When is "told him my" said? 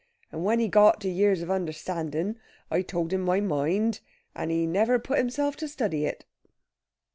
2.81-3.39